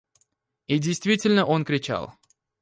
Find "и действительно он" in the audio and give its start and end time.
0.65-1.63